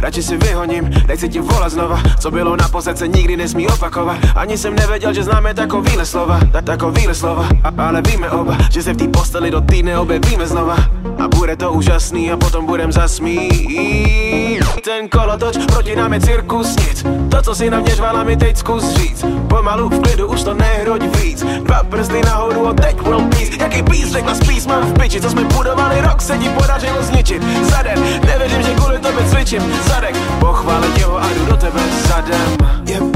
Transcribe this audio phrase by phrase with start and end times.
[0.00, 2.02] radši si vyhoním Nechci ti volat znova.
[2.18, 4.16] Co bylo na se nikdy nesmí opakovat.
[4.36, 6.40] Ani jsem nevěděl, že známe takovýhle slova.
[6.52, 7.48] Ta, Takovýhle slova.
[7.64, 10.76] A, Ale víme oba Že se v té posteli do týdne objevíme znova.
[11.18, 14.64] A bude to úžasný a potom budem zasmít
[15.00, 17.06] Ten kolotoč proti nám je cirkus nic.
[17.30, 19.24] To, co si na mě žvala, mi teď zkus říct.
[19.48, 21.44] Pomalu v klidu už to nehroď víc.
[21.62, 25.30] Dva prsty nahoru a teď world peace Jaký peace, řekla spíš mám v piči Co
[25.30, 27.42] jsme budovali rok, se ti podařilo zničit.
[27.62, 29.62] Za den, nevěřím, že kvůli tobě cvičím.
[29.88, 33.09] Zadek, pochválit jeho a jdu do tebe zadem Yep,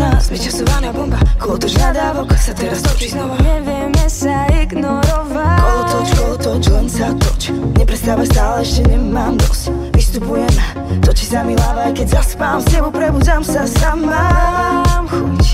[0.00, 1.20] Nás, vyčasovaná bomba.
[1.36, 3.36] Kolotoč nadávok sa teraz točí znova?
[3.44, 10.54] Nevieme sa ignorovať Kolotoč, kolotoč, len sa toč Neprestávaj stále, ešte nemám dosť Vystupujem,
[11.04, 14.24] točí sa mi hlava Aj keď zaspám, s tebou prebudzam sa sama.
[14.88, 15.49] Mám chuť,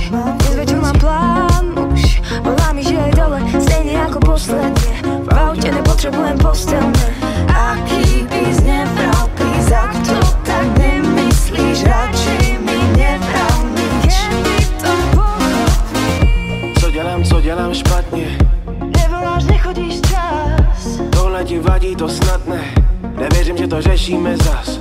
[21.86, 22.74] nevadí, to snadné,
[23.18, 24.80] Nevěřím, že to řešíme zas.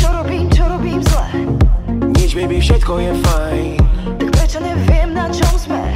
[0.00, 1.30] Co robím, co robím zle?
[2.18, 3.76] Nič, baby, všetko je fajn.
[4.18, 5.94] Tak prečo nevím, na čom jsme?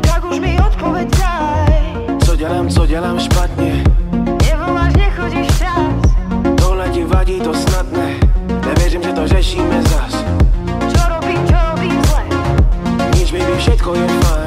[0.00, 1.94] Tak už mi odpověď daj.
[2.24, 3.84] Co dělám, co dělám špatně.
[4.50, 6.14] Nevoláš, nechodíš čas?
[6.56, 8.14] Tohle ti vadí, to snadné,
[8.66, 10.24] Nevěřím, že to řešíme zas.
[10.96, 12.22] Co robím, co robím zle?
[13.14, 14.45] Nič, baby, všetko je fajn.